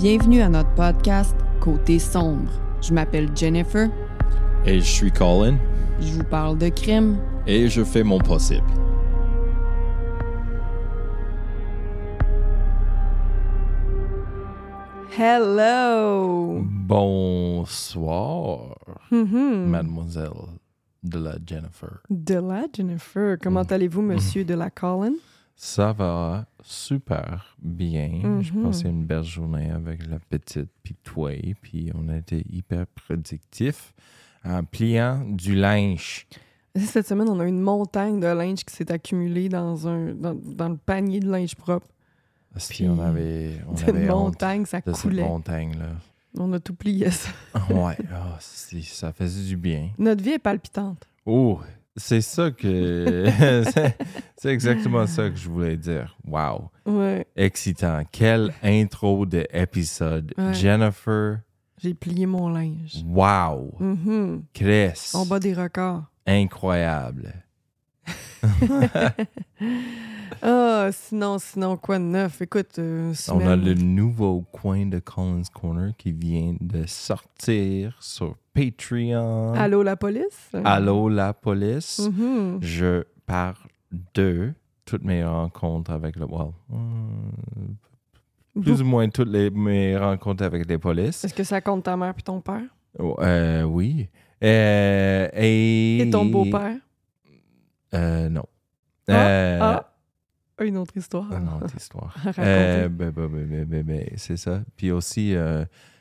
[0.00, 2.48] Bienvenue à notre podcast Côté sombre.
[2.80, 3.88] Je m'appelle Jennifer.
[4.64, 5.56] Et je suis Colin.
[6.00, 7.16] Je vous parle de crime.
[7.48, 8.62] Et je fais mon possible.
[15.28, 16.62] Hello!
[16.64, 18.76] Bonsoir,
[19.10, 19.66] Mhm.
[19.68, 20.30] mademoiselle
[21.02, 22.00] de la Jennifer.
[22.10, 23.36] De la Jennifer.
[23.42, 25.12] Comment allez-vous, monsieur de la Colin?
[25.60, 28.40] Ça va super bien.
[28.40, 28.62] Je Mhm.
[28.62, 33.92] passé une belle journée avec la petite puis toi, puis on a été hyper productifs
[34.44, 36.28] en pliant du linge.
[36.76, 40.68] Cette semaine, on a une montagne de linge qui s'est accumulée dans, un, dans, dans
[40.68, 41.88] le panier de linge propre.
[42.56, 45.22] Si on avait, on avait honte montagne, ça de cette coulait.
[45.24, 45.90] montagne-là.
[46.38, 47.30] On a tout plié ça.
[47.70, 49.90] ouais, ah, si, ça faisait du bien.
[49.98, 51.08] Notre vie est palpitante.
[51.26, 51.58] Oh,
[51.98, 53.26] c'est ça que.
[54.36, 56.16] c'est- exactement ça que je voulais dire.
[56.26, 56.70] Wow.
[56.86, 57.26] Ouais.
[57.36, 58.02] Excitant.
[58.10, 60.32] Quelle intro d'épisode.
[60.38, 60.54] Ouais.
[60.54, 61.40] Jennifer,
[61.82, 63.04] J'ai plié mon linge.
[63.06, 63.74] wow.
[63.78, 64.44] Mhm.
[64.54, 66.04] Chris, On bat des records.
[66.26, 67.34] incroyable.
[70.40, 72.40] Ah, sinon, sinon, quoi de neuf?
[72.42, 78.36] Écoute, euh, On a le nouveau coin de Collins Corner qui vient de sortir sur
[78.58, 79.54] Patreon.
[79.54, 80.50] Allô, la police?
[80.64, 82.00] Allô, la police.
[82.00, 82.58] Mhm.
[82.60, 83.54] Je parle
[84.14, 84.52] de
[84.84, 86.26] toutes mes rencontres avec le.
[86.26, 91.24] Well, hmm, plus ou moins toutes les, mes rencontres avec les polices.
[91.24, 92.64] Est-ce que ça compte ta mère puis ton père?
[92.98, 94.08] Euh, oui.
[94.42, 95.98] Euh, et.
[96.00, 96.78] Et ton beau-père?
[97.94, 98.44] Euh, non.
[99.08, 99.94] Ah, ah.
[100.60, 101.32] Une autre histoire.
[101.32, 102.12] Une autre histoire.
[102.36, 104.62] Ben, ben, ben, ben, ben, ben, c'est ça.
[104.76, 105.36] Puis aussi,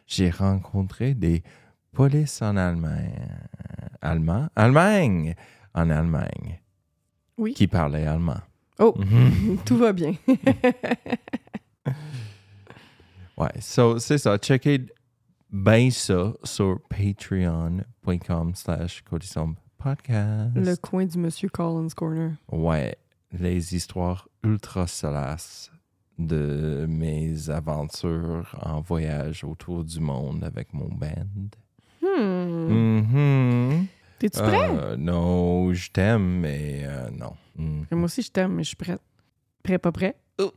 [0.08, 1.44] j'ai rencontré des
[1.94, 3.28] polices en Allemagne.
[4.02, 4.50] Allemand?
[4.56, 5.36] Allemagne!
[5.74, 6.60] En Allemagne.
[7.38, 7.54] Oui.
[7.54, 8.40] Qui parlaient allemand.
[8.80, 9.58] Oh, Mhm.
[9.66, 10.14] tout va bien.
[13.38, 14.38] Ouais, so, c'est ça.
[14.38, 14.88] Checkez
[15.52, 20.56] bien ça sur patreon.com slash podcast.
[20.56, 22.32] Le coin du Monsieur Collins Corner.
[22.52, 22.98] Ouais,
[23.32, 25.72] les histoires ultra salaces
[26.18, 31.50] de mes aventures en voyage autour du monde avec mon band.
[32.18, 32.98] Hmm.
[33.00, 33.88] Mhm.
[34.20, 34.70] T'es-tu prêt?
[34.72, 37.34] Euh, non, je t'aime, mais euh, non.
[37.56, 37.86] Mhm.
[37.92, 39.02] Moi aussi, je t'aime, mais je suis prête.
[39.64, 40.16] Prêt, pas prêt?
[40.40, 40.52] Oh.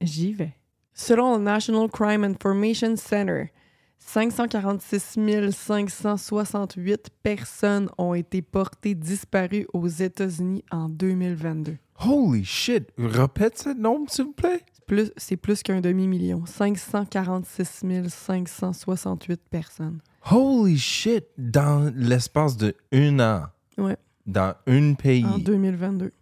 [0.00, 0.54] J'y vais.
[0.92, 3.50] Selon le National Crime Information Center,
[3.98, 5.16] 546
[5.52, 11.78] 568 personnes ont été portées disparues aux États-Unis en 2022.
[12.04, 12.90] Holy shit!
[12.98, 14.62] Répète ce nombre, s'il vous plaît.
[14.82, 16.44] C'est plus, c'est plus qu'un demi-million.
[16.44, 20.00] 546 568 personnes.
[20.28, 21.24] Holy shit!
[21.38, 23.46] Dans l'espace de un an.
[23.78, 23.96] Ouais.
[24.26, 25.24] Dans un pays.
[25.24, 26.12] En 2022.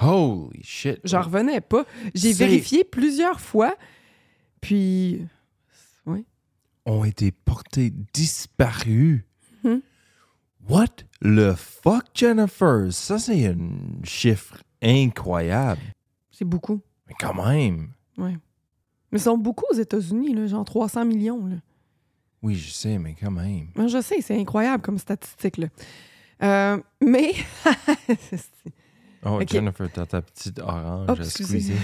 [0.00, 1.00] Holy shit!
[1.02, 1.84] J'en revenais pas.
[2.14, 3.74] J'ai vérifié plusieurs fois,
[4.60, 5.26] puis...
[6.06, 6.24] Oui.
[6.86, 9.24] ont été portés disparus.
[9.64, 9.78] Hmm.
[10.68, 10.86] What
[11.20, 12.92] le fuck, Jennifer?
[12.92, 13.56] Ça, c'est un
[14.04, 15.82] chiffre incroyable.
[16.30, 16.80] C'est beaucoup.
[17.12, 17.88] Mais quand même.
[18.16, 18.36] Ouais.
[19.10, 21.46] Mais ils sont beaucoup aux États-Unis, là, genre 300 millions.
[21.46, 21.56] Là.
[22.42, 23.68] Oui, je sais, mais quand même.
[23.74, 25.58] Moi, je sais, c'est incroyable comme statistique.
[25.58, 25.66] Là.
[26.42, 27.34] Euh, mais.
[29.24, 29.40] Oh.
[29.46, 31.76] Jennifer, t'as ta petite orange Oh, à squeezer.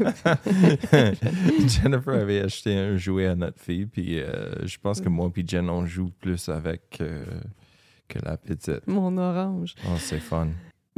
[1.68, 5.44] Jennifer avait acheté un jouet à notre fille, puis euh, je pense que moi puis
[5.46, 7.24] Jen, on joue plus avec euh,
[8.08, 8.86] que la petite.
[8.86, 9.74] Mon orange.
[9.86, 10.48] Oh, c'est fun.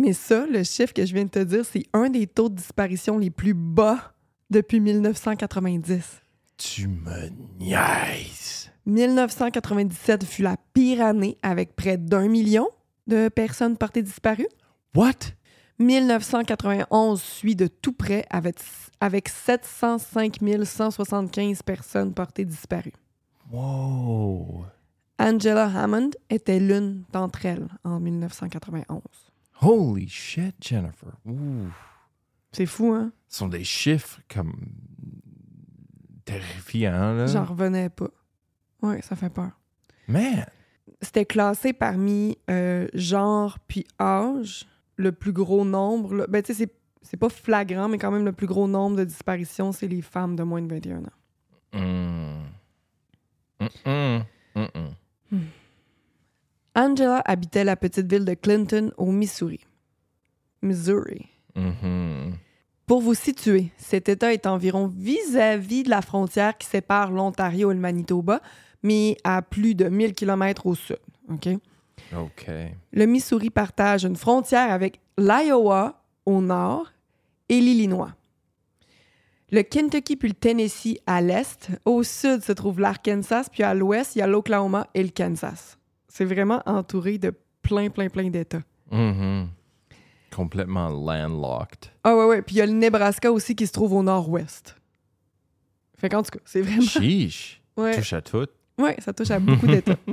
[0.01, 2.55] Mais ça, le chiffre que je viens de te dire, c'est un des taux de
[2.55, 4.15] disparition les plus bas
[4.49, 6.23] depuis 1990.
[6.57, 8.71] Tu me niaises.
[8.87, 12.67] 1997 fut la pire année avec près d'un million
[13.09, 14.49] de personnes portées disparues.
[14.95, 15.35] What?
[15.79, 18.57] 1991 suit de tout près avec,
[19.01, 22.95] avec 705 175 personnes portées disparues.
[23.53, 24.65] Wow.
[25.19, 29.30] Angela Hammond était l'une d'entre elles en 1991.
[29.63, 31.13] Holy shit, Jennifer.
[32.53, 33.13] C'est fou, hein?
[33.29, 34.55] Ce sont des chiffres comme
[36.25, 37.27] terrifiants, là.
[37.27, 38.09] J'en revenais pas.
[38.83, 39.51] Ouais, ça fait peur.
[40.09, 40.47] Man.
[41.03, 44.67] C'était classé parmi euh, genre puis âge,
[44.97, 46.15] le plus gros nombre.
[46.15, 46.27] là.
[46.29, 49.05] Ben, tu sais, c'est- c'est pas flagrant, mais quand même, le plus gros nombre de
[49.05, 51.13] disparitions, c'est les femmes de moins de 21 ans.
[51.73, 52.45] Mm.
[53.61, 54.25] Mm-mm.
[54.57, 55.41] Mm-mm.
[56.81, 59.61] Angela habitait la petite ville de Clinton, au Missouri.
[60.63, 61.27] Missouri.
[61.55, 62.33] Mhm.
[62.87, 67.75] Pour vous situer, cet État est environ vis-à-vis de la frontière qui sépare l'Ontario et
[67.75, 68.41] le Manitoba,
[68.83, 70.97] mais à plus de 1000 km au sud.
[71.29, 71.49] OK?
[72.17, 72.47] OK.
[72.93, 76.87] Le Missouri partage une frontière avec l'Iowa au nord
[77.51, 78.15] et l'Illinois.
[79.53, 81.71] Le Kentucky puis le Tennessee à l'est.
[81.85, 85.77] Au sud se trouve l'Arkansas, puis à l'ouest, il y a l'Oklahoma et le Kansas.
[86.13, 88.63] C'est vraiment entouré de plein, plein, plein d'États.
[88.91, 89.49] Mhm.
[90.35, 91.91] Complètement landlocked.
[92.05, 92.43] Ah ouais, ouais.
[92.43, 94.77] Puis il y a le Nebraska aussi qui se trouve au nord-ouest.
[95.97, 96.83] Fait qu'en tout cas, c'est vraiment...
[96.83, 97.57] Chiche.
[97.77, 97.95] Ouais.
[97.95, 98.49] Touche à tout.
[98.79, 99.97] Oui, ça touche à beaucoup d'États.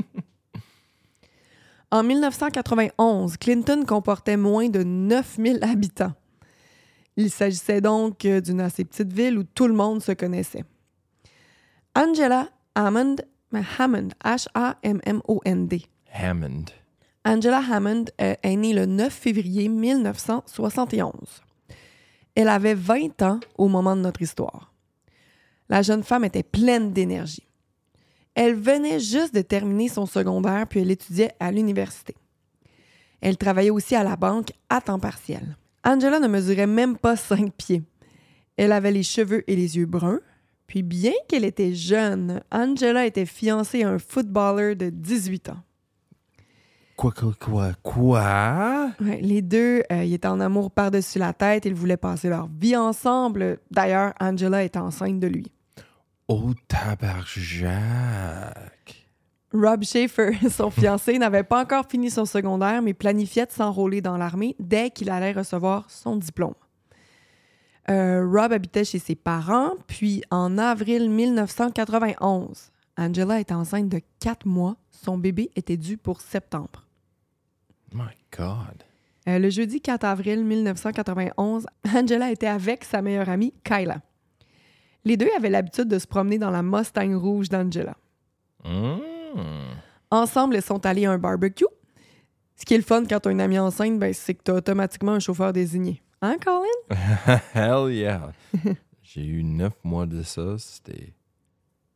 [1.89, 6.13] En 1991, Clinton comportait moins de 9000 habitants.
[7.15, 10.65] Il s'agissait donc euh, d'une assez petite ville où tout le monde se connaissait.
[11.95, 13.15] Angela Hammond,
[13.53, 15.85] Hammond, H-A-M-M-O-N-D.
[16.13, 16.65] Hammond.
[17.25, 21.11] Angela Hammond euh, est née le 9 février 1971.
[22.35, 24.71] Elle avait 20 ans au moment de notre histoire.
[25.69, 27.47] La jeune femme était pleine d'énergie.
[28.35, 32.15] Elle venait juste de terminer son secondaire puis elle étudiait à l'université.
[33.19, 35.57] Elle travaillait aussi à la banque à temps partiel.
[35.83, 37.81] Angela ne mesurait même pas 5 pieds.
[38.55, 40.19] Elle avait les cheveux et les yeux bruns.
[40.67, 45.63] Puis bien qu'elle était jeune, Angela était fiancée à un footballeur de 18 ans.
[46.97, 48.91] Quoi, quoi, quoi, quoi?
[48.99, 51.65] Ouais, les deux, euh, ils étaient en amour par-dessus la tête.
[51.65, 53.59] Ils voulaient passer leur vie ensemble.
[53.69, 55.51] D'ailleurs, Angela est enceinte de lui.
[56.27, 57.77] Oh, tabarjac.
[59.53, 64.17] Rob Schaefer, son fiancé, n'avait pas encore fini son secondaire, mais planifiait de s'enrôler dans
[64.17, 66.55] l'armée dès qu'il allait recevoir son diplôme.
[67.89, 74.45] Euh, Rob habitait chez ses parents, puis en avril 1991, Angela est enceinte de quatre
[74.45, 74.75] mois.
[74.91, 76.85] Son bébé était dû pour septembre.
[77.93, 78.83] My God.
[79.27, 84.01] Euh, le jeudi 4 avril 1991, Angela était avec sa meilleure amie, Kyla.
[85.05, 87.95] Les deux avaient l'habitude de se promener dans la Mustang rouge d'Angela.
[88.65, 88.97] Mm.
[90.11, 91.65] Ensemble, ils sont allés à un barbecue.
[92.55, 94.51] Ce qui est le fun quand tu as une amie enceinte, ben, c'est que tu
[94.51, 96.01] as automatiquement un chauffeur désigné.
[96.21, 96.65] Hein, Colin?
[97.53, 98.31] Hell yeah.
[99.03, 100.57] J'ai eu neuf mois de ça.
[100.57, 101.13] C'était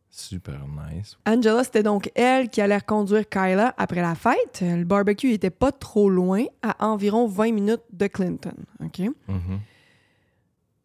[0.09, 1.17] super nice.
[1.25, 4.61] Angela, c'était donc elle qui allait conduire Kyla après la fête.
[4.61, 8.53] Le barbecue était pas trop loin, à environ 20 minutes de Clinton.
[8.83, 8.99] OK?
[9.27, 9.59] Mhm.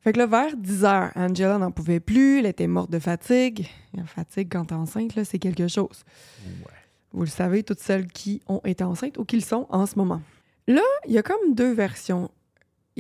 [0.00, 3.66] Fait que là, vers 10 heures, Angela n'en pouvait plus, elle était morte de fatigue.
[3.92, 6.04] La fatigue quand t'es enceinte, là, c'est quelque chose.
[6.46, 6.72] Ouais.
[7.12, 9.96] Vous le savez, toutes celles qui ont été enceintes ou qui le sont en ce
[9.96, 10.22] moment.
[10.68, 12.30] Là, il y a comme deux versions.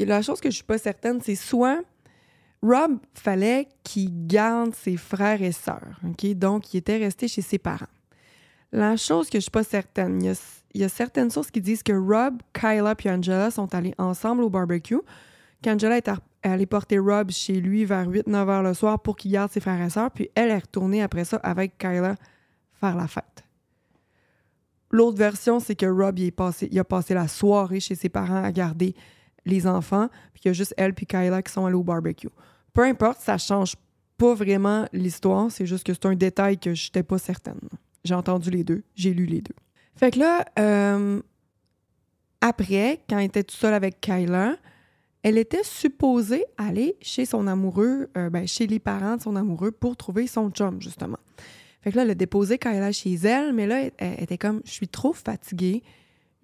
[0.04, 1.82] La chose que je suis pas certaine, c'est soit
[2.62, 6.26] Rob fallait qu'il garde ses frères et sœurs, OK?
[6.34, 7.86] Donc, il était resté chez ses parents.
[8.72, 11.92] La chose que je suis pas certaine, il y a, certaines sources qui disent que
[11.92, 15.00] Rob, Kyla et Angela sont allés ensemble au barbecue,
[15.62, 16.10] qu'Angela est
[16.42, 19.80] allée porter Rob chez lui vers 8-9 heures le soir pour qu'il garde ses frères
[19.80, 22.16] et sœurs, puis elle est retournée après ça avec Kyla
[22.80, 23.44] faire la fête.
[24.90, 28.94] L'autre version, c'est que Rob a passé la soirée chez ses parents à garder
[29.46, 32.28] les enfants, puis qu'il y a juste elle puis Kyla qui sont allés au barbecue.
[32.74, 33.76] Peu importe, ça change
[34.18, 37.60] pas vraiment l'histoire, c'est juste que c'est un détail que je n'étais pas certaine.
[38.04, 39.54] J'ai entendu les deux, j'ai lu les deux.
[39.94, 41.20] Fait que là, euh,
[42.40, 44.56] après, quand elle était toute seule avec Kyla,
[45.22, 49.72] elle était supposée aller chez son amoureux, euh, ben, chez les parents de son amoureux
[49.72, 51.18] pour trouver son chum, justement.
[51.80, 54.60] Fait que là, elle a déposé Kyla chez elle, mais là, elle, elle était comme
[54.64, 55.82] Je suis trop fatiguée,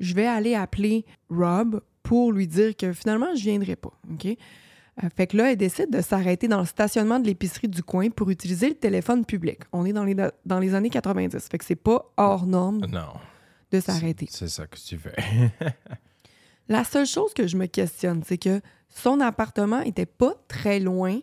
[0.01, 1.81] je vais aller appeler Rob
[2.13, 3.91] pour lui dire que finalement, je viendrai pas.
[4.13, 4.27] OK?
[4.27, 8.11] Euh, fait que là, elle décide de s'arrêter dans le stationnement de l'épicerie du coin
[8.11, 9.61] pour utiliser le téléphone public.
[9.73, 10.15] On est dans les,
[10.45, 11.49] dans les années 90.
[11.51, 13.15] Fait que c'est pas hors norme Non.
[13.71, 14.27] de s'arrêter.
[14.31, 15.15] C'est ça que tu fais.
[16.69, 21.19] La seule chose que je me questionne, c'est que son appartement était pas très loin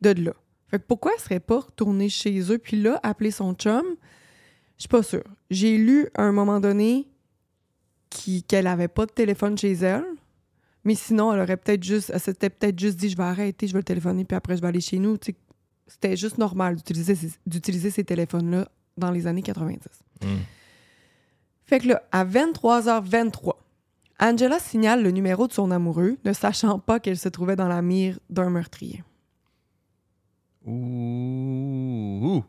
[0.00, 0.32] de là.
[0.68, 3.84] Fait que pourquoi elle serait pas retournée chez eux puis là, appeler son chum?
[4.78, 5.24] Je suis pas sûre.
[5.50, 7.08] J'ai lu à un moment donné
[8.48, 10.04] qu'elle avait pas de téléphone chez elle.
[10.84, 13.72] Mais sinon, elle aurait peut-être juste, elle s'était peut-être juste dit, je vais arrêter, je
[13.72, 15.16] vais le téléphoner, puis après, je vais aller chez nous.
[15.86, 19.80] C'était juste normal d'utiliser ces, d'utiliser ces téléphones-là dans les années 90.
[20.22, 20.26] Mm.
[21.64, 23.54] Fait que là, à 23h23,
[24.20, 27.82] Angela signale le numéro de son amoureux, ne sachant pas qu'elle se trouvait dans la
[27.82, 29.02] mire d'un meurtrier.
[30.66, 32.20] Ouh.
[32.22, 32.44] ouh.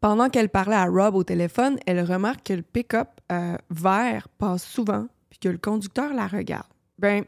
[0.00, 4.64] Pendant qu'elle parlait à Rob au téléphone, elle remarque que le pick-up euh, vert passe
[4.64, 6.68] souvent, puis que le conducteur la regarde.
[6.98, 7.24] Ben,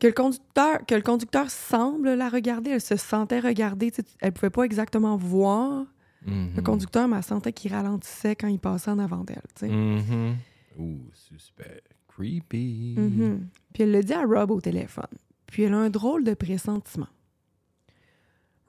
[0.00, 4.50] que le conducteur, que le conducteur semble la regarder, elle se sentait regarder, elle pouvait
[4.50, 5.86] pas exactement voir
[6.26, 9.70] le conducteur, mais elle sentait qu'il ralentissait quand il passait en avant d'elle.
[9.70, 10.36] Mhm.
[10.78, 11.82] Ouh, suspect.
[12.08, 12.94] Creepy.
[12.96, 13.48] Mhm.
[13.72, 15.04] Puis elle le dit à Rob au téléphone.
[15.46, 17.08] Puis elle a un drôle de pressentiment.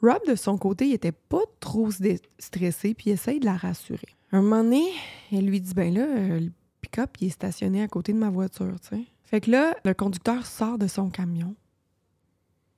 [0.01, 1.89] Rob, de son côté, il était pas trop
[2.37, 4.09] stressé, puis il essaye de la rassurer.
[4.31, 4.83] Un moment donné,
[5.31, 8.29] elle lui dit Ben là, euh, le pick-up, il est stationné à côté de ma
[8.29, 9.03] voiture, tu sais.
[9.35, 11.55] Fait que là, le conducteur sort de son camion,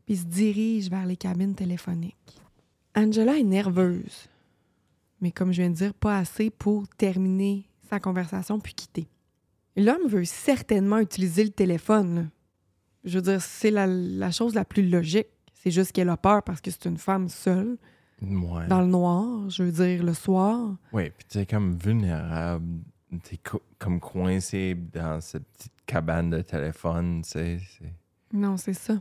[0.07, 2.41] puis se dirige vers les cabines téléphoniques.
[2.95, 4.27] Angela est nerveuse,
[5.21, 9.07] mais comme je viens de dire, pas assez pour terminer sa conversation puis quitter.
[9.75, 12.15] L'homme veut certainement utiliser le téléphone.
[12.15, 12.23] là.
[13.03, 15.27] Je veux dire, c'est la, la chose la plus logique.
[15.53, 17.77] C'est juste qu'elle a peur parce que c'est une femme seule,
[18.23, 18.65] Ouais.
[18.67, 20.75] dans le noir, je veux dire, le soir.
[20.91, 22.65] Ouais, puis t'es comme vulnérable.
[23.23, 27.59] T'es co- comme coincé dans cette petite cabane de téléphone, tu sais.
[28.33, 28.99] Non, c'est ça.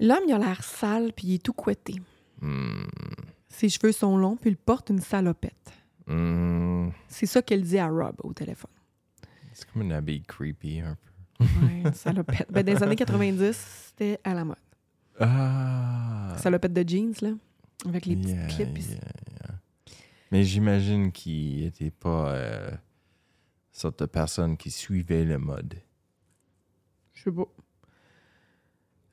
[0.00, 1.94] L'homme, il a l'air sale puis il est tout couetté.
[2.40, 2.84] Hmm.
[3.48, 5.72] Ses cheveux sont longs puis il porte une salopette.
[6.06, 6.88] Hmm.
[7.08, 8.70] C'est ça qu'elle dit à Rob au téléphone.
[9.52, 11.44] C'est comme un habit creepy un peu.
[11.64, 12.50] Ouais, une salopette.
[12.50, 13.52] Ben, dans les années 90,
[13.88, 14.56] c'était à la mode.
[15.20, 16.34] Ah!
[16.38, 17.30] Salopette de jeans, là,
[17.86, 18.78] avec les petites Yeah, clips.
[18.78, 18.90] ici.
[18.92, 19.33] yeah, yeah.
[20.34, 22.70] Mais j'imagine qu'il était pas euh,
[23.70, 25.76] sorte de personne qui suivait le mode.
[27.12, 27.46] Je sais pas.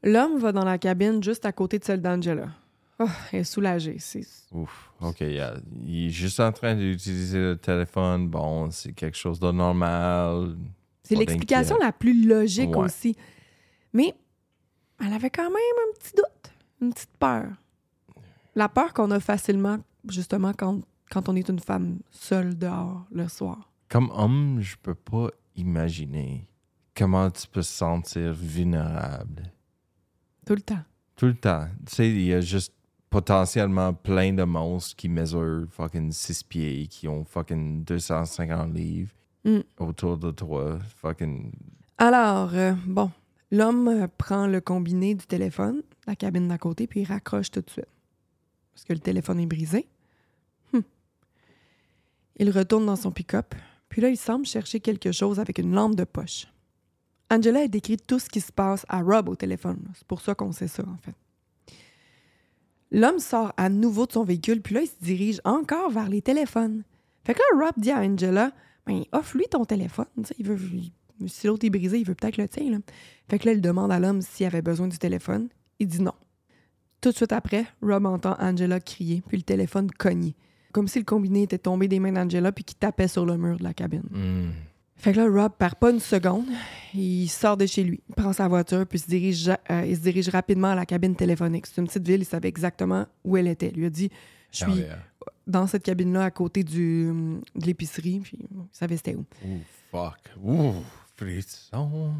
[0.01, 2.47] L'homme va dans la cabine juste à côté de celle d'Angela.
[2.97, 3.97] Oh, elle est soulagée.
[3.99, 4.25] C'est...
[4.51, 5.57] Ouf, ok, yeah.
[5.85, 8.27] il est juste en train d'utiliser le téléphone.
[8.27, 10.57] Bon, c'est quelque chose de normal.
[11.03, 12.85] C'est l'explication la plus logique Ouais.
[12.85, 13.15] aussi.
[13.93, 14.15] Mais
[14.99, 16.51] elle avait quand même un petit doute,
[16.81, 17.45] une petite peur.
[18.55, 19.77] La peur qu'on a facilement,
[20.09, 23.69] justement, quand, quand on est une femme seule dehors le soir.
[23.89, 26.47] Comme homme, je peux pas imaginer
[26.95, 29.43] comment tu peux se sentir vulnérable.
[30.45, 30.83] Tout le temps.
[31.15, 31.67] Tout le temps.
[31.87, 32.73] Tu sais, il y a juste
[33.09, 39.11] potentiellement plein de monstres qui mesurent fucking 6 pieds, qui ont fucking 250 livres
[39.43, 39.61] Mm.
[39.79, 40.77] autour de toi.
[40.97, 41.51] Fucking.
[41.97, 43.09] Alors, euh, bon,
[43.51, 47.61] l'homme euh, prend le combiné du téléphone, la cabine d'à côté, puis il raccroche tout
[47.61, 47.87] de suite.
[48.71, 49.87] Parce que le téléphone est brisé.
[52.41, 53.53] Il retourne dans son pick-up,
[53.87, 56.47] puis là, il semble chercher quelque chose avec une lampe de poche.
[57.29, 59.77] Angela a décrit tout ce qui se passe à Rob au téléphone.
[59.93, 61.13] C'est pour ça qu'on sait ça, en fait.
[62.89, 66.23] L'homme sort à nouveau de son véhicule, puis là, il se dirige encore vers les
[66.23, 66.81] téléphones.
[67.25, 68.51] Fait que là, Rob dit à Angela,
[68.87, 70.07] ben, offre-lui ton téléphone.
[70.39, 70.57] Il veut,
[71.27, 72.81] si l'autre est brisé, il veut peut-être le tien.
[73.29, 75.47] Fait que là, il demande à l'homme s'il avait besoin du téléphone.
[75.77, 76.15] Il dit non.
[77.01, 80.35] Tout de suite après, Rob entend Angela crier, puis le téléphone cogner.
[80.71, 83.57] Comme si le combiné était tombé des mains d'Angela puis qu'il tapait sur le mur
[83.57, 84.03] de la cabine.
[84.11, 84.49] Mm.
[84.95, 86.45] Fait que là, Rob perd pas une seconde.
[86.93, 90.29] Il sort de chez lui, prend sa voiture, puis se dirige, euh, il se dirige
[90.29, 91.65] rapidement à la cabine téléphonique.
[91.65, 93.69] C'est une petite ville, il savait exactement où elle était.
[93.69, 94.11] Il lui a dit
[94.51, 94.99] Je Oh, suis yeah.
[95.47, 99.25] dans cette cabine-là à côté du, hum, de l'épicerie, puis il savait c'était où.
[99.43, 99.57] Ouh,
[99.91, 100.19] fuck.
[100.43, 100.73] Ouh,
[101.15, 102.11] frisson.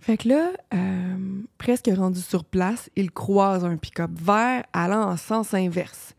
[0.00, 5.16] Fait que là, euh, presque rendu sur place, il croise un pick-up vert allant en
[5.18, 6.14] sens inverse.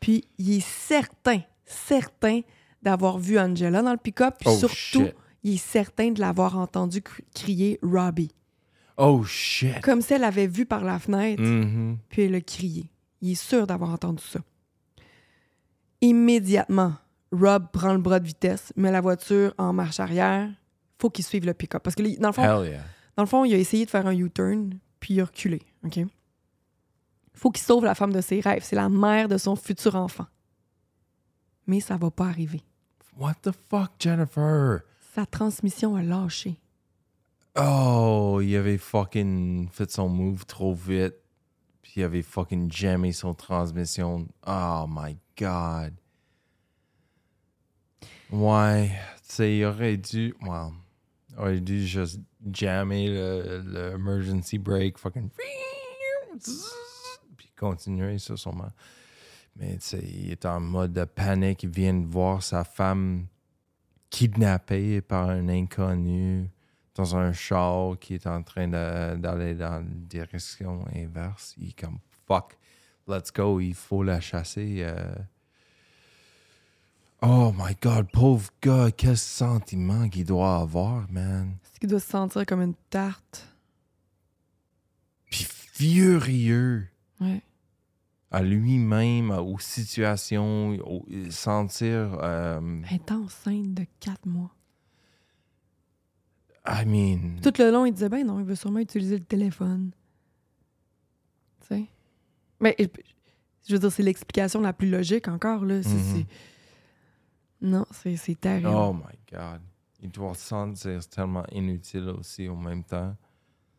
[0.00, 2.40] Puis il est certain, certain
[2.82, 4.74] d'avoir vu Angela dans le pick-up, puis Oh, surtout,
[5.06, 5.14] shit.
[5.42, 8.30] il est certain de l'avoir entendu cri- crier Robbie.
[8.96, 9.80] Oh shit.
[9.80, 11.98] Comme si elle avait vu par la fenêtre, Mhm.
[12.08, 12.90] puis elle a crié.
[13.20, 14.40] Il est sûr d'avoir entendu ça.
[16.00, 16.94] Immédiatement,
[17.32, 20.48] Rob prend le bras de vitesse, met la voiture en marche arrière.
[21.00, 21.82] Faut qu'il suive le pick-up.
[21.82, 22.80] Parce que dans le fond, yeah.
[23.16, 25.60] dans le fond, il a essayé de faire un U-turn, puis il a reculé.
[25.84, 25.98] OK?
[27.38, 28.64] Faut qu'il sauve la femme de ses rêves.
[28.64, 30.26] C'est la mère de son futur enfant.
[31.68, 32.64] Mais ça va pas arriver.
[33.16, 34.80] What the fuck, Jennifer?
[35.14, 36.60] Sa transmission a lâché.
[37.56, 41.14] Oh, il avait fucking fait son move trop vite.
[41.80, 44.26] Puis il avait fucking jammé son transmission.
[44.44, 45.94] Oh my god.
[48.32, 48.88] Ouais,
[49.28, 50.34] tu sais, il aurait dû.
[50.42, 50.72] Well,
[51.30, 52.18] il aurait dû juste
[52.52, 55.30] jammer le, le emergency brake, fucking.
[57.58, 58.70] Continuer ça sûrement.
[59.56, 61.64] Mais tu sais, il est en mode de panique.
[61.64, 63.26] Il vient de voir sa femme
[64.10, 66.48] kidnappée par un inconnu
[66.94, 71.54] dans un char qui est en train d'aller dans la direction inverse.
[71.58, 72.56] Il est comme fuck,
[73.06, 74.78] let's go, il faut la chasser.
[74.80, 75.14] euh.
[77.20, 81.56] Oh my god, pauvre gars, quel sentiment qu'il doit avoir, man.
[81.64, 83.48] Est-ce qu'il doit se sentir comme une tarte?
[85.30, 86.88] Puis furieux
[87.20, 87.42] Ouais.
[88.30, 92.18] À lui-même, aux situations, au- sentir.
[92.22, 94.54] euh, Elle est enceinte de quatre mois.
[96.66, 97.40] I mean.
[97.42, 99.90] Tout le long, il disait, ben non, il veut sûrement utiliser le téléphone.
[101.62, 101.84] Tu sais?
[102.60, 105.82] Mais je veux dire, c'est l'explication la plus logique encore, là.
[105.82, 106.02] C'est- Mhm.
[106.16, 106.26] c'est-
[107.60, 108.68] Non, c'est c'est terrible.
[108.68, 109.60] Oh my God.
[110.00, 113.16] Il doit se sentir tellement inutile aussi en même temps.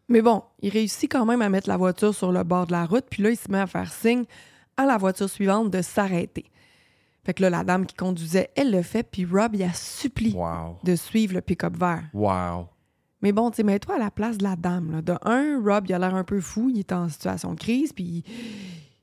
[0.09, 2.85] Mais bon, il réussit quand même à mettre la voiture sur le bord de la
[2.85, 4.25] route, puis là, il se met à faire signe
[4.75, 6.45] à la voiture suivante de s'arrêter.
[7.23, 10.33] Fait que là, la dame qui conduisait, elle le fait, puis Rob, il a supplié
[10.35, 10.77] Wow.
[10.83, 12.03] de suivre le pick-up vert.
[12.13, 12.67] Wow.
[13.21, 14.91] Mais bon, tu sais, mets-toi à la place de la dame.
[14.93, 15.01] Là.
[15.01, 17.93] De un, Rob, il a l'air un peu fou, il est en situation de crise,
[17.93, 18.23] puis il,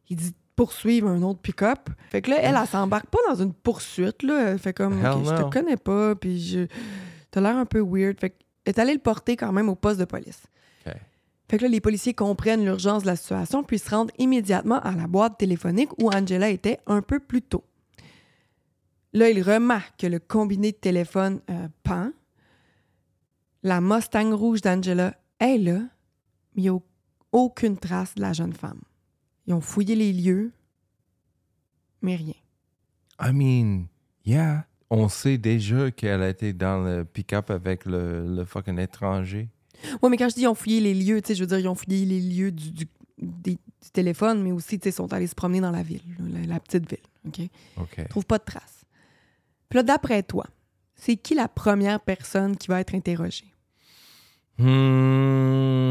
[0.08, 1.90] il dit poursuivre un autre pick-up.
[2.10, 4.52] Fait que là, elle, elle, s'embarque pas dans une poursuite, là.
[4.52, 6.66] Elle fait comme, je te connais pas, puis je...
[7.30, 8.18] t'as l'air un peu weird.
[8.18, 10.42] Fait qu'elle est allée le porter quand même au poste de police.
[11.48, 14.92] Fait que là, les policiers comprennent l'urgence de la situation, puis se rendent immédiatement à
[14.92, 17.64] la boîte téléphonique où Angela était un peu plus tôt.
[19.12, 22.10] Là, ils remarquent que le combiné de téléphone euh, pend.
[23.62, 25.78] La Mustang rouge d'Angela est là,
[26.54, 26.82] mais il n'y a au-
[27.32, 28.80] aucune trace de la jeune femme.
[29.46, 30.52] Ils ont fouillé les lieux,
[32.02, 32.34] mais rien.
[33.20, 33.86] I mean,
[34.24, 34.66] yeah.
[34.90, 39.48] On sait déjà qu'elle a dans le pick-up avec le fucking étranger.
[40.02, 41.58] Oui, mais quand je dis ils ont fouillé les lieux, tu sais, je veux dire,
[41.58, 44.92] ils ont fouillé les lieux du, du- des- du téléphone, mais aussi, tu sais, ils
[44.92, 46.02] sont allés se promener dans la ville,
[46.32, 47.40] la, la petite ville, OK?
[47.78, 48.08] OK.
[48.08, 48.84] trouve pas de traces.
[49.68, 50.46] Puis là, d'après toi,
[50.94, 53.52] c'est qui la première personne qui va être interrogée?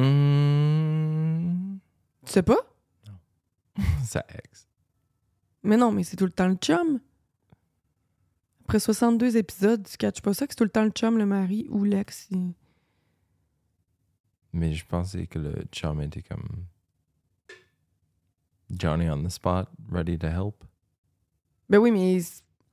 [0.06, 1.78] Hmm.
[2.26, 2.58] Tu sais pas?
[4.06, 4.68] Sa ex.
[5.64, 7.00] Mais non, mais c'est tout le temps le chum.
[8.64, 11.26] Après 62 épisodes, tu catches pas ça que c'est tout le temps le chum, le
[11.26, 12.28] mari ou l'ex.
[12.32, 12.54] il-
[14.56, 16.48] Mais je pensais que le chum était comme
[18.72, 20.64] Johnny on the spot, ready to help.
[21.70, 22.20] Ben oui, mais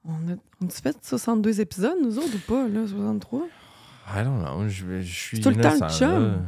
[0.04, 3.48] on a, on a fait 62 épisodes, nous autres, ou pas, là, 63?
[4.14, 4.68] I don't know.
[4.68, 6.22] Je, je suis tout le temps le innocent, chum.
[6.22, 6.38] là.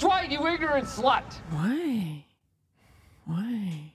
[0.00, 1.42] Dwight, you ignorant slut!
[1.52, 2.24] Ouais.
[3.28, 3.94] Ouais.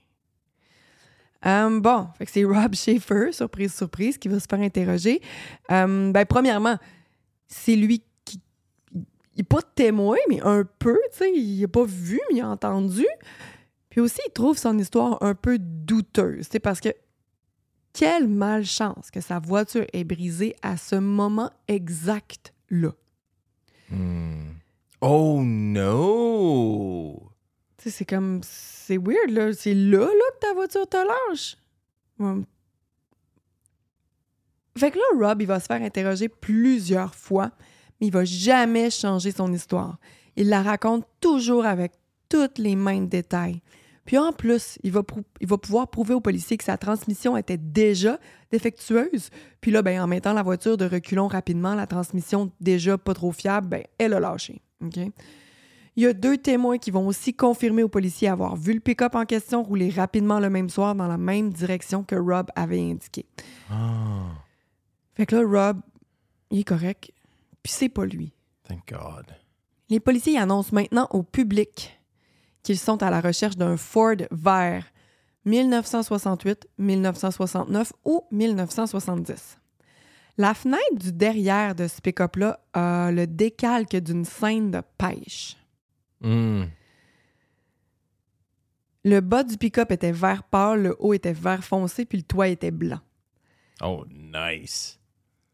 [1.44, 5.20] Euh, bon, fait que c'est Rob Schaefer, surprise, surprise, qui va se faire interroger.
[5.70, 6.78] Euh, ben, premièrement,
[7.46, 8.06] c'est lui qui.
[9.40, 11.32] Il n'est pas témoin, mais un peu, tu sais.
[11.34, 13.06] Il n'a pas vu, mais il a entendu.
[13.88, 16.90] Puis aussi, il trouve son histoire un peu douteuse, tu sais, parce que
[17.94, 22.90] quelle malchance que sa voiture est brisée à ce moment exact-là.
[23.88, 24.50] Hmm.
[25.00, 27.32] Oh no!
[27.78, 28.42] Tu sais, c'est comme.
[28.42, 29.54] C'est weird, là.
[29.54, 31.56] C'est là, là, que ta voiture te lâche.
[34.76, 37.52] Fait que là, Rob, il va se faire interroger plusieurs fois,
[38.00, 39.98] mais il va jamais changer son histoire.
[40.36, 41.92] Il la raconte toujours avec
[42.28, 43.60] tous les mêmes détails.
[44.04, 45.02] Puis en plus, il va,
[45.40, 48.18] il va pouvoir prouver aux policiers que sa transmission était déjà
[48.50, 49.30] défectueuse.
[49.60, 53.30] Puis là, ben, en mettant la voiture de reculons rapidement, la transmission déjà pas trop
[53.30, 54.62] fiable, ben, elle a lâché.
[54.82, 54.96] OK?
[55.96, 59.14] Il y a deux témoins qui vont aussi confirmer aux policiers avoir vu le pick-up
[59.14, 63.26] en question rouler rapidement le même soir dans la même direction que Rob avait indiqué.
[63.70, 64.30] Ah,
[65.14, 65.80] Fait que là, Rob,
[66.50, 67.12] il est correct,
[67.62, 68.32] puis c'est pas lui.
[68.64, 69.26] thank God.
[69.88, 72.00] Les policiers annoncent maintenant au public
[72.62, 74.86] qu'ils sont à la recherche d'un Ford vert
[75.44, 79.58] 1968, 1969 ou 1970.
[80.38, 85.56] La fenêtre du derrière de ce pick-up-là a le décalque d'une scène de pêche.
[86.20, 86.64] Hmm.
[89.04, 92.48] Le bas du pick-up était vert pâle, le haut était vert foncé, puis le toit
[92.48, 93.00] était blanc.
[93.82, 94.99] Oh, nice.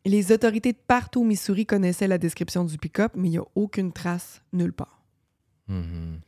[0.09, 3.45] Les autorités de partout au Missouri connaissaient la description du pick-up, mais il n'y a
[3.57, 5.03] aucune trace nulle part.
[5.67, 6.21] Mhm.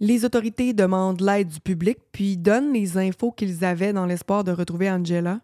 [0.00, 4.50] Les autorités demandent l'aide du public, puis donnent les infos qu'ils avaient dans l'espoir de
[4.50, 5.42] retrouver Angela.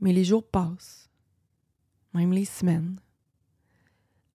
[0.00, 1.10] Mais les jours passent,
[2.14, 2.98] même les semaines.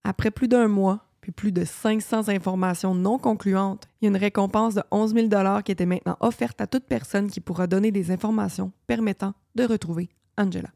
[0.03, 4.17] Après plus d'un mois, puis plus de 500 informations non concluantes, il y a une
[4.17, 8.11] récompense de 11 000 qui était maintenant offerte à toute personne qui pourra donner des
[8.11, 10.69] informations permettant de retrouver Angela.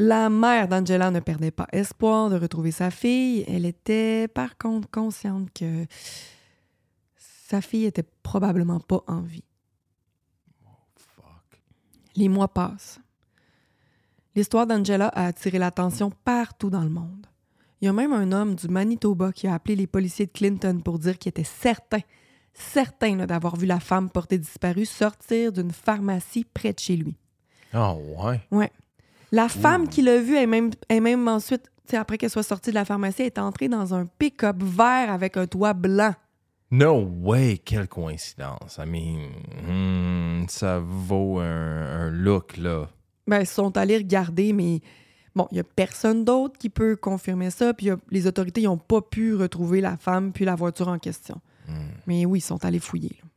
[0.00, 3.44] La mère d'Angela ne perdait pas espoir de retrouver sa fille.
[3.48, 5.86] Elle était par contre consciente que
[7.16, 9.42] sa fille était probablement pas en vie.
[10.94, 11.60] Fuck.
[12.14, 13.00] Les mois passent.
[14.36, 17.26] L'histoire d'Angela a attiré l'attention partout dans le monde.
[17.80, 20.80] Il y a même un homme du Manitoba qui a appelé les policiers de Clinton
[20.84, 22.02] pour dire qu'il était certain,
[22.54, 27.16] certain d'avoir vu la femme portée disparue sortir d'une pharmacie près de chez lui.
[27.74, 28.40] Oh, ouais.
[28.52, 28.70] Ouais.
[29.32, 32.74] La femme qui l'a vue est même, est même ensuite, après qu'elle soit sortie de
[32.74, 36.14] la pharmacie, elle est entrée dans un pick-up vert avec un toit blanc.
[36.70, 38.78] No way, quelle coïncidence.
[38.78, 39.28] I mean,
[39.66, 42.88] hmm, ça vaut un, un look, là.
[43.26, 44.80] Ben, ils sont allés regarder, mais
[45.34, 47.72] bon, il n'y a personne d'autre qui peut confirmer ça.
[47.74, 51.40] Puis a- les autorités n'ont pas pu retrouver la femme puis la voiture en question.
[52.06, 53.16] Mais oui, ils sont allés fouiller.
[53.22, 53.28] là.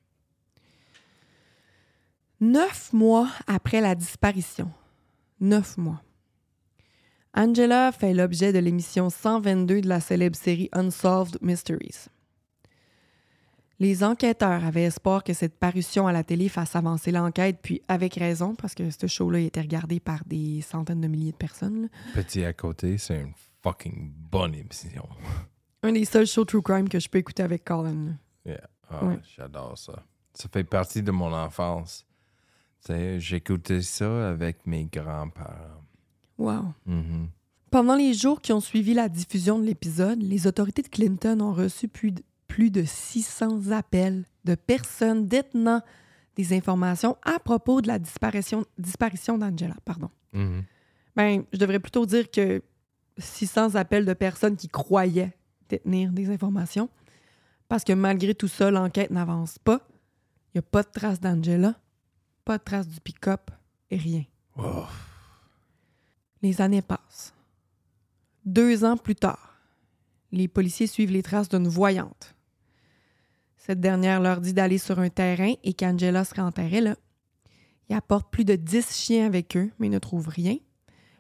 [2.40, 4.72] Neuf mois après la disparition,
[5.42, 6.02] neuf mois,
[7.34, 12.08] Angela fait l'objet de l'émission 122 de la célèbre série Unsolved Mysteries.
[13.80, 18.16] Les enquêteurs avaient espoir que cette parution à la télé fasse avancer l'enquête, puis avec
[18.16, 21.84] raison, parce que ce show-là été regardé par des centaines de milliers de personnes.
[21.84, 21.88] là.
[22.14, 25.08] Petit à côté, c'est une fucking bonne émission.
[25.84, 28.18] Un des seuls shows true crime que je peux écouter avec Colin.
[28.46, 28.68] Yeah.
[28.90, 29.18] Ah, Ouais.
[29.36, 30.04] J'adore ça.
[30.34, 32.06] Ça fait partie de mon enfance.
[32.88, 35.84] J'écoutais ça avec mes grands-parents.
[36.38, 36.74] Wow.
[36.86, 37.30] Mhm.
[37.70, 41.54] Pendant les jours qui ont suivi la diffusion de l'épisode, les autorités de Clinton ont
[41.54, 45.82] reçu plus de, plus de 600 appels de personnes détenant
[46.36, 49.76] des informations à propos de la disparition, disparition d'Angela.
[49.86, 50.10] Pardon.
[50.34, 50.64] Mhm.
[51.16, 52.62] Ben, je devrais plutôt dire que
[53.18, 55.34] 600 appels de personnes qui croyaient
[55.70, 56.90] détenir des informations.
[57.68, 59.88] Parce que malgré tout ça, l'enquête n'avance pas.
[60.54, 61.76] Il n'y a pas de trace d'Angela,
[62.44, 63.52] pas de trace du pick-up
[63.90, 64.24] et rien.
[64.58, 64.86] Oh.
[66.42, 67.34] Les années passent.
[68.46, 69.60] Deux ans plus tard,
[70.32, 72.36] les policiers suivent les traces d'une voyante.
[73.58, 76.96] Cette dernière leur dit d'aller sur un terrain et qu'Angela serait enterrée là.
[77.90, 80.58] Ils apportent plus de 10 chiens avec eux, mais ne trouvent rien.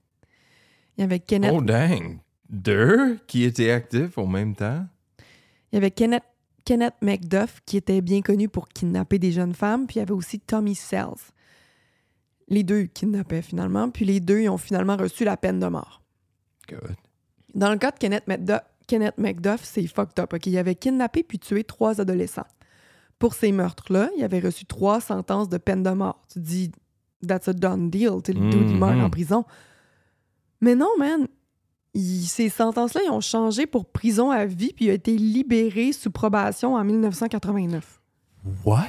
[0.97, 2.19] Il y avait Kenneth, Oh dang!
[2.55, 4.87] Deux qui étaient actifs en même temps?
[5.73, 6.23] il y avait Kenneth,
[6.65, 10.13] Kenneth McDuff, qui était bien connu pour kidnapper des jeunes femmes, puis il y avait
[10.13, 11.33] aussi Tommy Sells.
[12.47, 16.01] Les deux kidnappaient finalement, puis les deux ils ont finalement reçu la peine de mort.
[16.69, 16.95] Good.
[17.55, 20.33] Dans le cas de Kenneth McDuff, Kenneth McDuff, c'est fucked up.
[20.33, 20.47] ok?
[20.47, 22.47] Il avait kidnappé puis tué trois adolescents.
[23.19, 26.23] Pour ces meurtres-là, il avait reçu trois sentences de peine de mort.
[26.29, 26.73] Tu te dis,
[27.27, 28.23] that's a done deal.
[28.23, 29.45] Tu sais, le dude, il meurt en prison.
[30.61, 31.27] Mais non, man.
[31.95, 35.93] Il- ces sentences-là, ils ont changé pour prison à vie puis il a été libéré
[35.93, 38.01] sous probation en 1989.
[38.65, 38.89] What?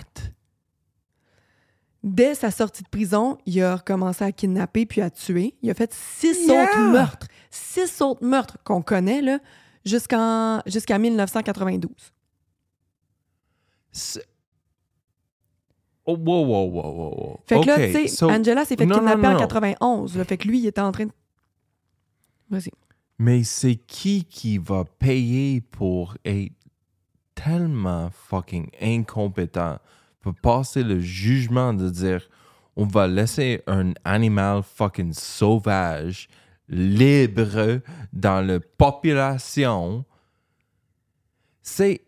[2.04, 5.56] Dès sa sortie de prison, il a recommencé à kidnapper puis à tuer.
[5.62, 6.64] Il a fait six Yeah!
[6.64, 7.28] autres meurtres.
[7.50, 9.40] Six autres meurtres qu'on connaît, là,
[9.86, 11.92] jusqu'en, jusqu'à 1992.
[13.92, 14.26] C'est-
[16.08, 17.40] Oh, wow, wow, wow, wow.
[17.48, 19.40] Fait que là, tu sais, so- Angela s'est fait Non, kidnapper non, en non.
[19.40, 20.16] 91.
[20.18, 20.24] là.
[20.26, 21.12] fait que lui, il était en train de.
[22.52, 22.70] Vas-y.
[23.18, 26.54] Mais c'est qui qui va payer pour être
[27.34, 29.80] tellement fucking incompétent?
[30.22, 32.28] Pour passer le jugement de dire
[32.76, 36.28] on va laisser un animal fucking sauvage
[36.68, 40.04] libre dans la population.
[41.62, 42.02] C'est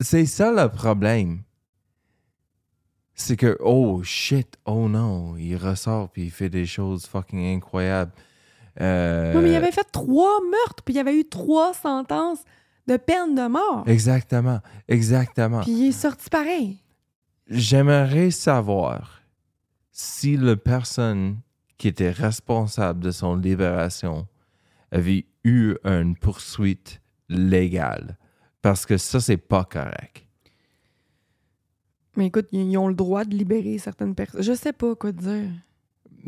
[0.00, 1.42] c'est ça le problème.
[3.14, 8.12] c'est que, oh shit, oh non, il ressort puis il fait des choses fucking incroyables.
[8.80, 12.44] Euh, Non, mais il avait fait trois meurtres, puis il y avait eu trois sentences
[12.86, 13.84] de peine de mort.
[13.86, 15.60] Exactement, exactement.
[15.62, 16.78] Puis il est sorti pareil.
[17.48, 19.22] J'aimerais savoir
[19.90, 21.38] si la personne
[21.76, 24.26] qui était responsable de son libération
[24.90, 28.16] avait eu une poursuite légale.
[28.62, 30.26] Parce que ça, c'est pas correct.
[32.16, 34.42] Mais écoute, ils ont le droit de libérer certaines personnes.
[34.42, 35.50] Je sais pas quoi te dire.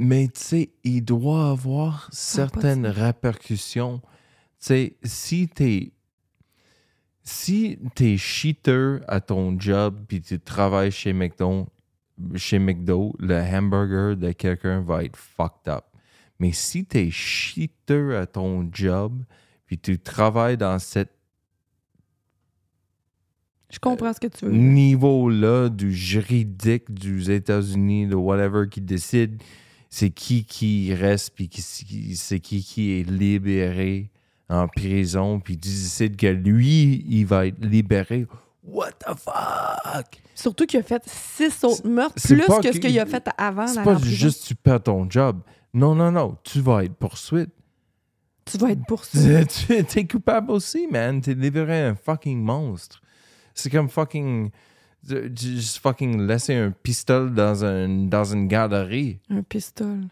[0.02, 4.00] Mais tu sais, il doit avoir certaines répercussions.
[4.00, 4.08] Tu
[4.58, 5.92] sais, si t'es.
[7.22, 11.68] Si t'es cheater à ton job puis tu travailles chez McDo,
[12.34, 15.84] chez McDo, le hamburger de quelqu'un va être fucked up.
[16.38, 19.22] Mais si t'es cheater à ton job
[19.66, 21.12] puis tu travailles dans cette
[23.68, 24.52] Je comprends ce que tu veux.
[24.52, 29.42] Niveau-là du juridique des États-Unis, de whatever, qui décide
[29.90, 34.11] c'est qui qui reste, puis qui- c'est qui qui est libéré
[34.48, 38.26] en prison, puis tu décides que lui, il va être libéré.
[38.64, 40.20] What the fuck?
[40.35, 43.83] Surtout qu'il a fait six autres meurtres, plus que ce qu'il a fait avant C'est
[43.83, 45.40] pas juste tu perds ton job.
[45.74, 46.37] Non, non, non.
[46.44, 47.50] Tu vas être poursuite.
[48.44, 49.46] Tu vas être poursuivi.
[49.87, 51.20] tu es coupable aussi, man.
[51.20, 53.00] T'es libéré un fucking monstre.
[53.55, 54.50] C'est comme fucking.
[55.06, 59.18] Juste fucking laisser un pistolet dans, un, dans une garderie.
[59.30, 60.06] Un pistolet.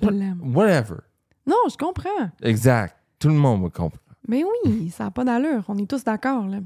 [0.00, 0.40] Je l'aime.
[0.54, 1.00] Whatever.
[1.46, 2.30] Non, je comprends.
[2.42, 2.96] Exact.
[3.18, 3.98] Tout le monde me comprend.
[4.28, 5.64] Mais oui, ça n'a pas d'allure.
[5.68, 6.46] On est tous d'accord.
[6.46, 6.58] là.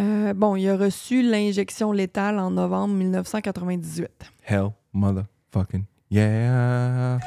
[0.00, 4.08] Euh, bon, il a reçu l'injection létale en novembre 1998.
[4.46, 7.18] Hell, motherfucking yeah.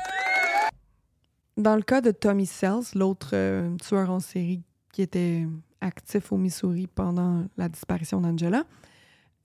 [1.57, 5.45] Dans le cas de Tommy Sells, l'autre euh, tueur en série qui était
[5.81, 8.63] actif au Missouri pendant la disparition d'Angela,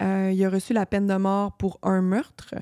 [0.02, 2.54] euh, il a reçu la peine de mort pour un meurtre.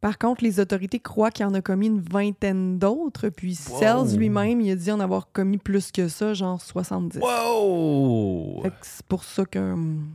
[0.00, 4.60] Par contre, les autorités croient qu'il en a commis une vingtaine d'autres, puis Sells lui-même,
[4.60, 7.20] il a dit en avoir commis plus que ça, genre 70.
[7.20, 8.62] Wow!
[8.82, 9.58] C'est pour ça que.
[9.58, 10.08] hum,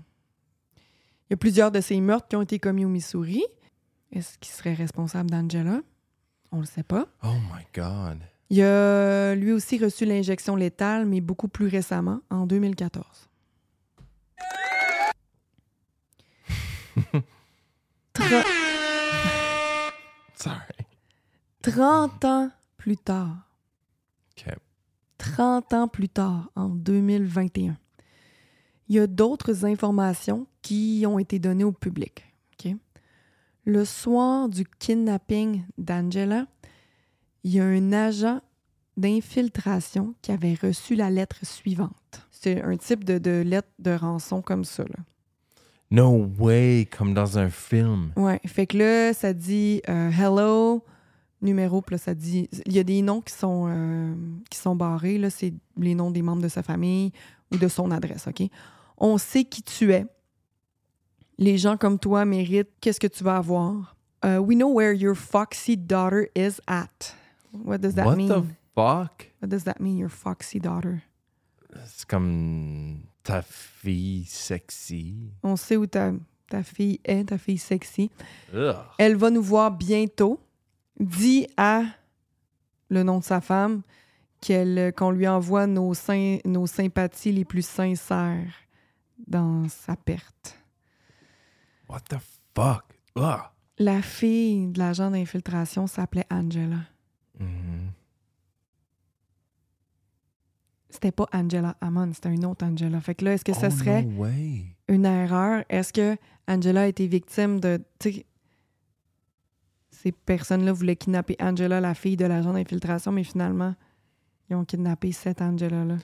[1.30, 3.44] Il y a plusieurs de ces meurtres qui ont été commis au Missouri.
[4.12, 5.82] Est-ce qu'il serait responsable d'Angela?
[6.52, 7.08] On le sait pas.
[7.24, 8.20] Oh my god.
[8.50, 13.04] Il a lui aussi reçu l'injection létale, mais beaucoup plus récemment, en 2014.
[18.14, 18.44] Tre-
[20.36, 20.86] Sorry.
[21.62, 23.36] 30 ans plus tard,
[24.38, 24.54] OK.
[25.18, 27.78] 30 ans plus tard, en 2021,
[28.88, 32.24] il y a d'autres informations qui ont été données au public.
[33.70, 36.46] Le soir du kidnapping d'Angela,
[37.48, 38.42] il y a un agent
[38.98, 42.28] d'infiltration qui avait reçu la lettre suivante.
[42.30, 44.84] C'est un type de, de lettre de rançon comme ça.
[44.84, 45.00] Là.
[45.90, 48.12] No way, comme dans un film.
[48.18, 50.84] Ouais, fait que là, ça dit euh, hello,
[51.42, 52.50] numéro, puis là, ça dit.
[52.66, 54.14] Il y a des noms qui sont, euh,
[54.50, 57.14] qui sont barrés, là, c'est les noms des membres de sa famille
[57.54, 58.46] ou de son adresse, OK?
[58.98, 60.06] On sait qui tu es.
[61.38, 63.96] Les gens comme toi méritent qu'est-ce que tu vas avoir?
[64.22, 67.16] Uh, we know where your foxy daughter is at.
[67.54, 68.28] What does that What mean?
[68.28, 68.44] the
[68.76, 69.28] fuck?
[69.42, 71.02] What does that mean, your foxy daughter?
[71.86, 75.32] C'est comme ta fille sexy.
[75.44, 76.12] On sait où ta,
[76.50, 78.10] ta fille est, ta fille sexy.
[78.54, 78.76] Ugh.
[78.98, 80.40] Elle va nous voir bientôt.
[81.00, 81.84] Dis à
[82.90, 83.82] le nom de sa femme
[84.42, 85.94] qu'elle, qu'on lui envoie nos,
[86.46, 88.54] nos sympathies les plus sincères
[89.28, 90.58] dans sa perte.
[91.90, 92.18] What the
[92.56, 92.84] fuck?
[93.16, 93.42] Ugh.
[93.80, 96.78] La fille de l'agent d'infiltration s'appelait Angela.
[100.98, 103.00] C'était pas Angela Hammond, c'était une autre Angela.
[103.02, 104.26] Fait que là, est-ce que ce Oh, serait No
[104.88, 105.64] une erreur?
[105.70, 107.80] Est-ce que Angela a été victime de.
[109.92, 113.76] ces personnes-là voulaient kidnapper Angela, la fille de l'agent d'infiltration, mais finalement,
[114.50, 115.98] ils ont kidnappé cette Angela-là?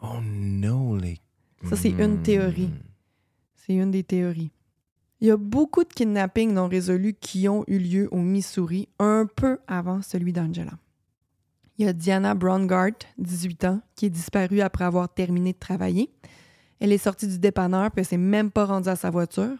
[0.00, 1.18] Oh no, les.
[1.64, 2.68] Ça, c'est une théorie.
[2.68, 2.78] Mm.
[3.54, 4.50] C'est une des théories.
[5.20, 9.26] Il y a beaucoup de kidnappings non résolus qui ont eu lieu au Missouri un
[9.26, 10.72] peu avant celui d'Angela.
[11.78, 16.10] Il y a Diana Braungart, 18 ans, qui est disparue après avoir terminé de travailler.
[16.80, 19.56] Elle est sortie du dépanneur puis elle s'est même pas rendue à sa voiture.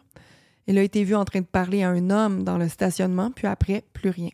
[0.66, 3.46] Elle a été vue en train de parler à un homme dans le stationnement, puis
[3.46, 4.30] après, plus rien.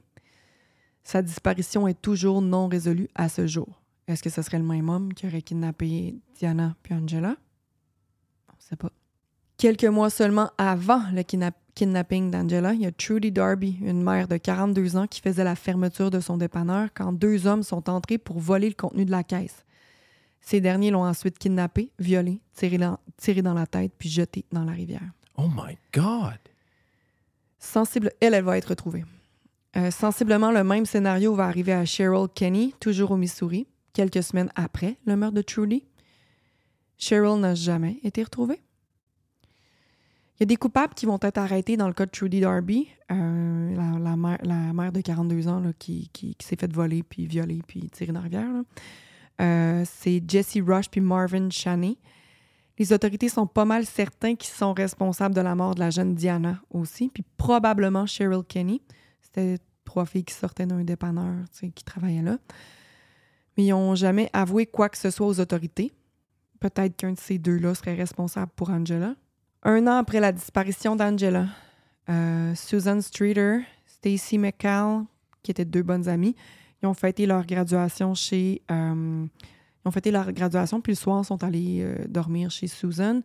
[1.05, 3.83] Sa disparition est toujours non résolue à ce jour.
[4.09, 7.37] Est-ce que ce serait le même homme qui aurait kidnappé Diana puis Angela?
[8.49, 8.91] On sait pas.
[9.57, 14.29] Quelques mois seulement avant le kidnap- kidnapping d'Angela, il y a Trudy Darby, une mère
[14.29, 18.19] de 42 ans qui faisait la fermeture de son dépanneur quand deux hommes sont entrés
[18.19, 19.65] pour voler le contenu de la caisse.
[20.41, 25.11] Ces derniers l'ont ensuite kidnappée, violée, tirée dans, la tête puis jetée dans la rivière.
[25.37, 26.39] Oh my God!
[27.59, 29.05] Sensible, elle, elle va être retrouvée.
[29.77, 34.51] Euh, sensiblement, le même scénario va arriver à Cheryl Kenny, toujours au Missouri, quelques semaines
[34.55, 35.85] après le meurtre de Trudy.
[36.99, 38.61] Cheryl n'a jamais été retrouvée.
[40.37, 42.89] Il y a des coupables qui vont être arrêtés dans le cas de Trudy Darby,
[43.13, 48.11] euh, la, mère, de 42 ans là, qui, s'est faite voler, puis violer, puis tirer
[48.11, 48.51] dans la rivière.
[49.41, 51.99] Euh, C'est Jesse Rush puis Marvin Chaney.
[52.79, 56.17] Les autorités sont pas mal certains qu'ils sont responsables de la mort de la jeune
[56.17, 58.83] Diana aussi, puis probablement Cheryl Kenny.
[59.23, 62.39] C'était trois filles qui sortaient d'un dépanneur, tu sais, qui travaillaient là.
[63.57, 65.93] Mais ils n'ont jamais avoué quoi que ce soit aux autorités.
[66.59, 69.15] Peut-être qu'un de ces deux-là serait responsable pour Angela.
[69.67, 71.47] Un an après la disparition d'Angela,
[72.11, 75.05] euh, Susan Streeter, Stacy McCall,
[75.43, 76.37] qui étaient deux bonnes amies,
[76.83, 78.61] ils ont fêté leur graduation chez.
[78.71, 79.27] euh,
[79.85, 83.21] ils ont fêté leur graduation, puis le soir, sont allés euh, dormir chez Susan,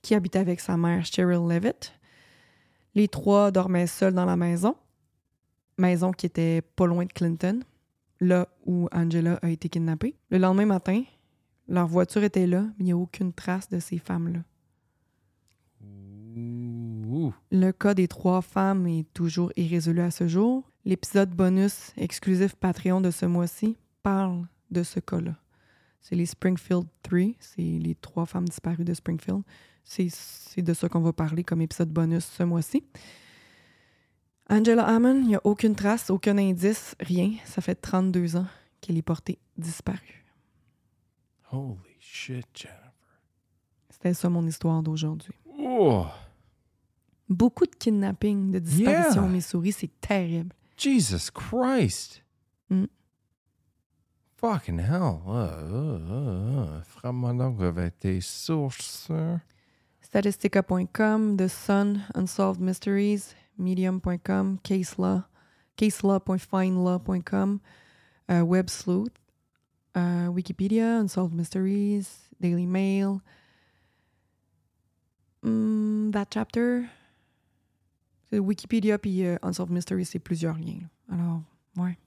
[0.00, 1.92] qui habitait avec sa mère Cheryl Levitt.
[2.94, 4.76] Les trois dormaient seuls dans la maison,
[5.76, 7.60] maison qui était pas loin de Clinton,
[8.20, 10.14] là où Angela a été kidnappée.
[10.30, 11.02] Le lendemain matin,
[11.68, 14.40] leur voiture était là, mais il n'y a aucune trace de ces femmes-là.
[17.22, 17.34] Ouh.
[17.50, 20.64] Le cas des trois femmes est toujours irrésolu à ce jour.
[20.84, 25.36] L'épisode bonus exclusif Patreon de ce mois-ci parle de ce cas-là.
[26.00, 29.42] C'est les Springfield 3, c'est les trois femmes disparues de Springfield.
[29.84, 32.84] C'est c'est de ça qu'on va parler comme épisode bonus ce mois-ci.
[34.50, 37.32] Angela Hammond, il n'y a aucune trace, aucun indice, rien.
[37.44, 38.46] Ça fait 32 ans
[38.80, 40.24] qu'elle est portée disparue.
[41.52, 42.92] Holy shit, Jennifer.
[43.90, 45.34] C'était ça mon histoire d'aujourd'hui.
[45.58, 46.06] Oh,
[47.32, 49.24] Beaucoup de kidnapping, de disparitions Yeah.
[49.24, 50.52] au Missouri, c'est terrible.
[50.76, 52.22] Jesus Christ.
[52.70, 52.86] Mm.
[54.36, 55.22] Fucking hell.
[55.26, 56.82] Uh, uh, uh, uh.
[56.84, 59.08] Frappe-moi donc avec tes sources.
[60.02, 65.22] Statistica.com, The Sun, Unsolved Mysteries, Medium.com, Case Law,
[65.76, 67.60] caselaw.findlaw.com,
[68.30, 69.12] euh, Web Sleuth,
[69.96, 73.20] euh, Wikipedia, Unsolved Mysteries, Daily Mail,
[75.42, 76.88] Hmm, That Chapter?
[78.32, 80.78] C'est Wikipédia puis euh, Unsolved Mysteries, c'est plusieurs liens.
[80.80, 81.14] là.
[81.14, 81.42] Alors,
[81.76, 81.98] ouais.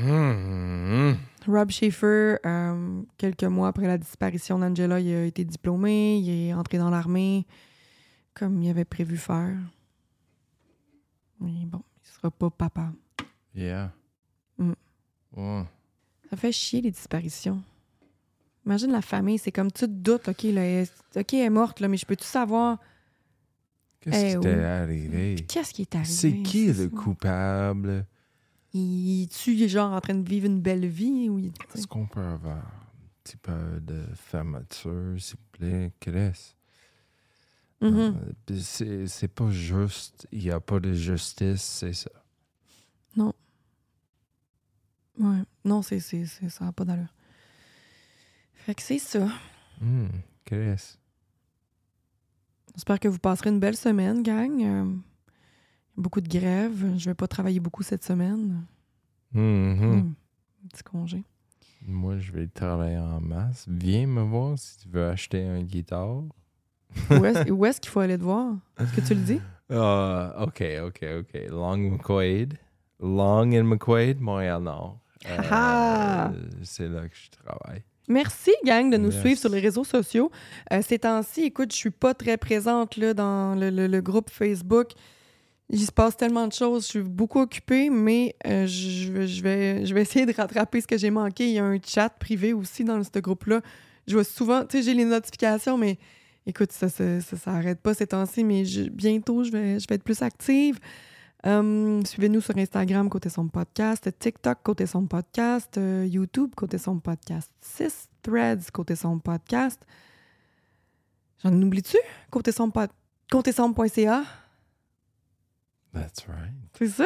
[0.00, 1.12] Hmm.
[1.46, 6.54] Rob Schaefer, euh, quelques mois après la disparition d'Angela, il a été diplômé, il est
[6.54, 7.46] entré dans l'armée
[8.32, 9.58] comme il avait prévu faire.
[11.38, 12.90] Mais bon, il sera pas papa.
[13.54, 13.92] Yeah.
[14.56, 14.72] Mm.
[15.36, 15.64] Ouais.
[16.30, 17.62] Ça fait chier les disparitions.
[18.64, 21.80] Imagine la famille, c'est comme tu te doutes, OK, là, elle, OK, elle est morte,
[21.80, 22.78] là, mais je peux-tu savoir
[24.00, 24.62] Qu'est-ce Eh qui t'est oui.
[24.64, 25.36] arrivé?
[25.48, 26.10] qu'est-ce qui est arrivé?
[26.10, 26.96] C'est qui le ça?
[26.96, 28.06] coupable?
[28.74, 31.38] Il tue genre en train de vivre une belle vie ou
[31.74, 35.92] Est-ce qu'on peut avoir un petit peu de fermeture, s'il vous plaît?
[36.00, 36.52] Qu'est-ce?
[37.80, 38.18] Mhm.
[38.50, 40.26] Euh, C'est pas juste.
[40.32, 42.10] Il n'y a pas de justice, c'est ça.
[45.20, 45.42] Ouais.
[45.64, 47.12] Non, c'est, ça n'a pas d'allure.
[48.54, 49.28] Fait que c'est ça.
[50.44, 50.96] Qu'est-ce?
[52.74, 54.62] J'espère que vous passerez une belle semaine, gang.
[54.62, 54.84] Euh,
[55.96, 56.94] beaucoup de grèves.
[56.96, 58.64] Je vais pas travailler beaucoup cette semaine.
[59.32, 60.12] Hmm.
[60.70, 61.22] Petit congé.
[61.86, 63.64] Moi, je vais travailler en masse.
[63.68, 66.22] Viens me voir si tu veux acheter un guitare.
[67.10, 68.54] Où est-ce, où est-ce qu'il faut aller te voir?
[68.78, 69.40] Est-ce que tu le dis?
[69.70, 71.40] Ah, ok, ok, ok.
[71.50, 72.54] Long McQuaid.
[73.00, 74.98] Long and McQuaid, Montréal-Nord.
[75.26, 76.32] Euh, Ah!
[76.62, 77.82] c'est là que je travaille.
[78.08, 79.20] Merci, gang, de nous Yes.
[79.20, 80.30] suivre sur les réseaux sociaux.
[80.72, 84.30] Euh, ces temps-ci, écoute, je suis pas très présente là, dans le, le- le groupe
[84.30, 84.88] Facebook.
[85.70, 86.84] Il se passe tellement de choses.
[86.84, 90.80] Je suis beaucoup occupée, mais euh, je, vais- je, vais, je vais essayer de rattraper
[90.80, 91.46] ce que j'ai manqué.
[91.48, 93.60] Il y a un chat privé aussi dans ce groupe-là.
[94.06, 95.98] Je vois souvent, tu sais, j'ai les notifications, mais
[96.46, 99.86] écoute, ça ça, ça, ça arrête pas ces temps-ci, mais je- bientôt, je vais, je
[99.86, 100.78] vais être plus active.
[101.48, 106.98] Hum, Suivez-nous sur Instagram, côté son podcast, TikTok, côté son podcast, euh, YouTube, côté son
[106.98, 109.80] podcast, 6 threads, côté son podcast.
[111.42, 111.96] J'en oublie-tu?
[112.30, 114.24] Côté son son.ca.
[115.94, 116.52] That's right.
[116.78, 117.04] C'est ça?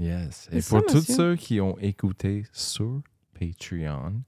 [0.00, 0.48] Yes.
[0.50, 3.00] Et pour tous ceux qui ont écouté sur
[3.38, 4.22] Patreon,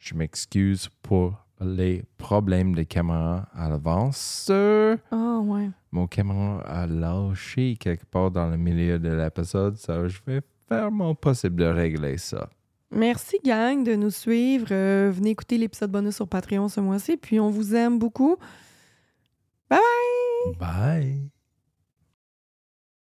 [0.00, 4.50] je m'excuse pour les problèmes de caméra à l'avance.
[4.50, 5.70] Ah, ouais.
[5.90, 10.90] Mon caméra a lâché quelque part dans le milieu de l'épisode, ça je vais faire
[10.90, 12.48] mon possible de régler ça.
[12.90, 14.68] Merci, gang, de nous suivre.
[14.70, 17.16] Euh, venez écouter l'épisode bonus sur Patreon ce mois-ci.
[17.18, 18.36] Puis on vous aime beaucoup.
[19.68, 19.78] Bye
[20.56, 20.56] bye!
[20.58, 21.30] Bye.